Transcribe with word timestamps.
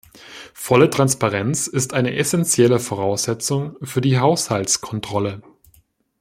Volle 0.55 0.89
Transparenz 0.89 1.67
ist 1.67 1.93
eine 1.93 2.15
essentielle 2.15 2.79
Voraussetzung 2.79 3.75
für 3.83 4.01
die 4.01 4.17
Haushaltskontrolle. 4.17 5.43